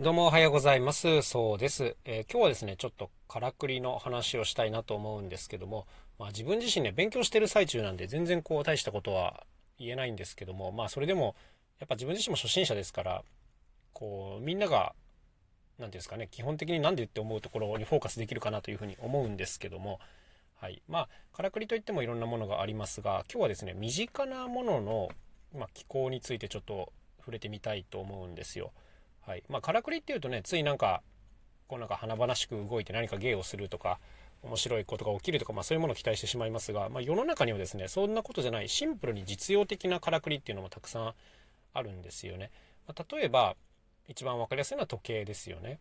[0.00, 1.22] どうもおはようございます。
[1.22, 1.96] そうです。
[2.04, 5.88] えー、今日はですね、ちょっとからくりの話をしたいなと思うんですけども、
[6.20, 9.44] まあ、自分自身ね、勉強してる最中なんで全然こう大したことは
[9.76, 11.34] 言えないんですけども、まあそれでも、
[11.80, 13.24] やっぱ自分自身も初心者ですから、
[13.92, 14.94] こう、みんなが、何て
[15.78, 19.98] 言うんですかね、基本的に何でって思うところにフォーカスできるかなというふうに思うんですけども、
[20.60, 20.80] はい。
[20.86, 25.08] まあ、からくりといってもいろんなものがありますが、今日はですね、身近なものの、
[25.58, 28.70] まあ、気候についてちょっと触れてみたいと思うんですよ。
[29.28, 31.02] はいまあ、からくりっていうとねついなんか
[31.66, 33.98] こうなんか華々しく動いて何か芸をするとか
[34.42, 41.12] 面白いことが起きるとか、まあ、そういうものを期待してしまいますが、まあ、世の中にはですねそんなことじゃないシンプルに実用的なからくりっていうのもたくさん
[41.74, 42.50] あるんですよね。
[42.86, 43.54] まあ、例えば
[44.08, 45.78] 一番分かりやすいのは時計ですよね。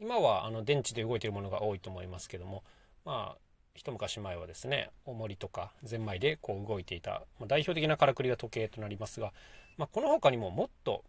[0.00, 2.64] 今はあの電池で動いてるものが多いと思いますけども
[3.04, 3.38] まあ
[3.74, 9.34] 一昔前はですね重りとかゼンマイでこう動いていた、まあ、代表的なからくりが時計となりますが、
[9.76, 11.04] まあ、この他にももっと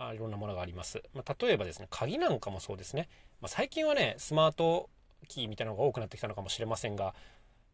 [0.00, 1.02] あいろんなものがあります。
[1.14, 3.08] まあ、例えばですね、鍵なんかもそうですね。
[3.40, 4.88] まあ、最近はね、スマート
[5.28, 7.14] キーみたいなのが多くなってきたのかもしれませんが、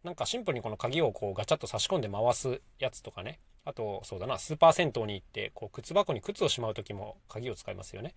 [0.03, 3.39] なんかシンプルにこの鍵をこうガチャッと差し込んで回すやつとかね。
[3.65, 8.15] あと、そうだな、スーパー銭湯に行って、こう靴箱に靴をしまう時も鍵を使いますよね。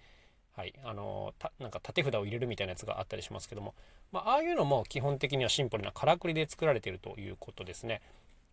[0.55, 0.73] はい。
[0.83, 3.75] あのた、なんか縦札を入れるみたいなやつがあったりしますけども、
[4.11, 8.01] まあ、ああいうのも基本的にはシンプルなからくりで作られているということですね。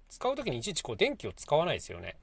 [0.09, 2.17] 使う時にいちいちこう電気を使わないですよね。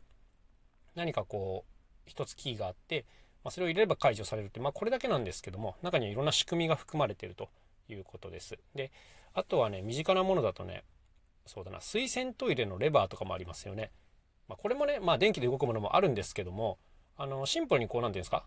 [0.95, 1.73] 何かこう、
[2.06, 3.06] 一つキーがあって、
[3.44, 7.50] まあ、それを入れれば解除されるって、まあ、これだけなんですけども、中にはいろんな仕組みが含まれていると
[7.89, 8.58] いうことです。
[8.75, 8.91] で、
[9.33, 10.83] あとはね、身近なものだとね、
[11.45, 13.91] そうだな、水洗トイレのレバーとかもありますよね。
[14.47, 16.77] まあ、これもね、まあ、電気で動くものもあるんですけども、
[17.17, 18.45] あの、シンプルにこう、なんていうんですか、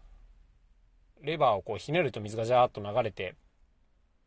[1.20, 3.34] レバーをこうひねると水がジャーッと流れて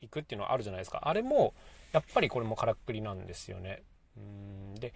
[0.02, 1.02] いくっていうのはあるじゃないですか。
[1.08, 1.54] あれも、
[1.92, 3.84] やっぱりこれもからっくりなんですよね。
[4.18, 4.94] うんで、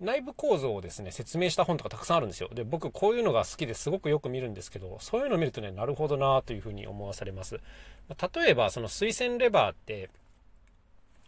[0.00, 2.48] 内部構造をですね、説明した本とかたくさんあるんですよ。
[2.52, 7.60] で、僕こういうのが好きですごくよく見るんですけど、そういうのを見るとね、なるほどなというふうに思わされます。
[8.34, 10.10] 例えば、その水洗レバーって、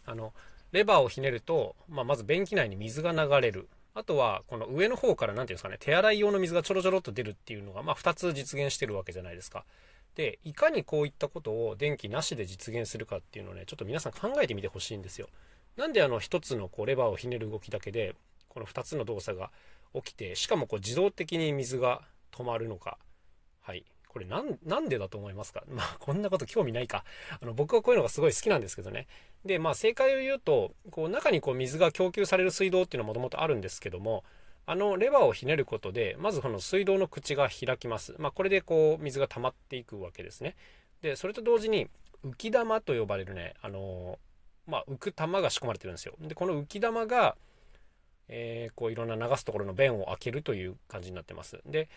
[0.05, 0.33] あの、
[0.71, 3.69] レバーをひねると、まあ、まず便器内に水が流れる。
[3.93, 9.63] あとは、この上の方から何て言うんですかね、手洗い用の水がちょろちょろっと出るっていうのが、まあ、2つ実現してるわけじゃないですか。
[10.15, 15.29] で、いかにこういったことを電気なしで実現するかっていうのをね、ちょっと皆さん考えてみてほしいんですよ。
[15.77, 18.15] なんであの1つのこうレバーをひねる動きだけで、
[18.57, 19.51] この2つの動作が
[19.93, 22.01] 起きて、しかもこう自動的に水が
[22.31, 22.97] 止まるのか。
[23.61, 23.85] はい。
[24.07, 25.63] これなん、でだと思いますか？
[25.69, 27.05] まあ、こんなこと興味ないか。
[27.39, 29.05] あの、僕はこういうのがすごい好きなんですけどね。
[29.45, 34.23] で、まあ、正解を言うと、こう、中にこう、水が供給される水道っていうのはもともとあるんですけども、
[34.65, 38.15] あの、レバーをひねることで、まずこの水道の口が開きます。
[38.17, 40.55] まあ、これでこう、水が溜まっていくわけですね。
[41.01, 41.87] で、それと同時に、
[42.25, 44.17] 浮き玉と呼ばれるね、あの
[44.65, 46.15] まあ、浮く玉が仕込まれてるんですよ。
[46.19, 47.37] で、この浮き玉が、
[48.29, 51.59] えー、こういろんな流すところの弁を開けるという感じになってます。
[51.65, 51.89] で、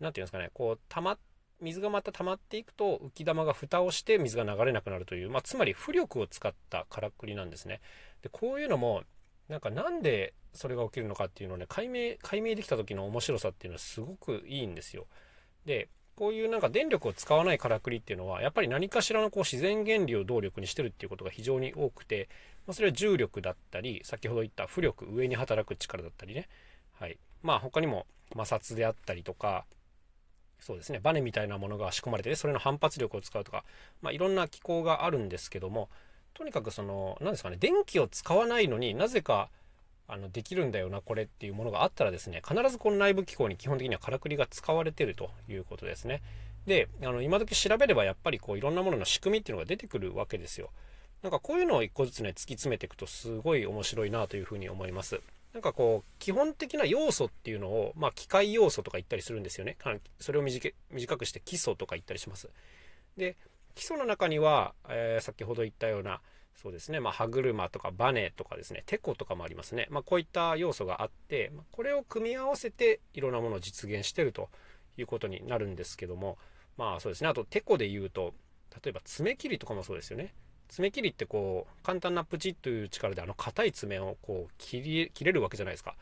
[0.00, 1.18] 何て言うんですかね、こう、溜ま、
[1.60, 7.80] 水がまた溜まっていくと浮き玉が蓋をして水が流れなくなるという、まあ、つまり浮力を使ったからくりなんですね。
[8.22, 9.04] で、こういうのも、
[9.48, 15.06] なんかなんでそれが起きるのかっていうのをね、解明、解明できた時の面白さっていうのはすごくいいんですよ。
[15.64, 22.28] で、こういうなんか電力を使わないからくりっていうのは、やっぱり何かしらのこう自然原理を動力にしてるっていうことが非常に多くて、
[22.66, 26.48] まあ、それは重力だったり、先ほど言った浮力、上に働く力だったりね。
[26.98, 27.18] はい。
[27.42, 29.66] まあ他にも摩擦であったりとか、
[30.58, 33.64] そうですね、バネみたいなものが仕込まれて、それの反発力を使うとか、
[34.00, 35.90] まあいろんな機構があるんですけども、
[36.32, 39.50] とにかくその、何ですかね、電気を使わないのになぜか、
[40.08, 46.22] あの、できるんだよな、これっていうものがあったらですね、必ずこの内部機構に基本的にはからくりが使われてるということですね。
[46.66, 50.70] で、あの、今時調べればやっぱりこういろんなものの仕組みっていうのが出てくるわけですよ。
[51.22, 55.20] なんかこういうのを一個ずつね、突き詰めていくとすごい面白いなというふうに思います。
[55.52, 59.76] なんかこう、基本的な要素っていうのを、まあ、機械要素とか言ったりするんですよね。
[60.20, 60.70] それを短
[61.16, 62.50] くして基礎とか言ったりします。
[63.16, 63.36] で、
[63.74, 66.20] 基礎の中には、えー、先ほど言ったような、
[66.56, 69.86] そうですね、まあ、歯車とかバネとかですね、テコとかもありますね。
[69.90, 74.48] まあ、こういった要素があって、これを組み合わせていろんなものを実現してると
[74.96, 76.38] いうことになるんですけども、
[76.78, 78.34] まあそうですね、あとテコで言うと、
[78.82, 80.34] 例えば爪切りとかもそうですよね。
[80.68, 85.94] 爪切りってこう簡単なプチッという力であの硬い爪をこう切れるわけじゃないですか。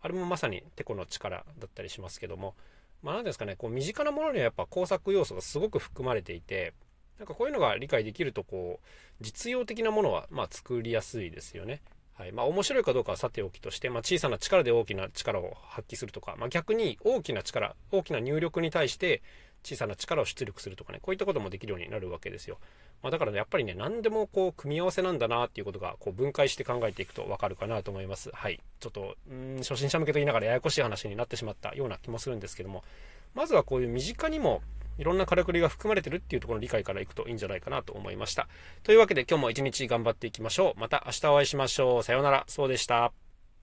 [0.00, 2.54] あれもまさにてこの力だったりしますけども。
[3.02, 3.56] まあ何ですかね。
[3.56, 6.74] こう身近なものにはやっぱ工作要素がすごく含まれていて
[7.22, 8.86] なんかこういうのが理解できるとこう
[9.20, 11.80] 実用的なものはま作りやすいですよね
[12.14, 19.22] はいまあ、面白いかどうかはさておきとして、まあ、小さな力で大きな力を発揮するとか、まあ、逆に大きな力大きな入力に対して
[19.64, 22.58] 小さな力を出力するとかね、こういったこともできるようになるわけですよ。
[23.02, 28.30] ま、だからね、やっぱりね、何でもこう、組み合わせなんだなっていうことが、こう、分解して考えていくとわかるかなと思います。
[28.32, 28.60] はい。
[28.80, 32.82] ちょっと、ん初心者向けと言いながらややこしい話になってしまったような気もするんですけども、
[33.34, 34.62] まずはこういう身近にも
[34.98, 38.48] いろんなからくりが含まれてるっていうところの理解からいくといいんじゃないかなと思いました。
[38.82, 40.80] というわけで今日も一日頑張っていきましょう。
[40.80, 42.02] また明日お会いしましょう。
[42.02, 42.44] さようなら。
[42.46, 43.12] そうでした。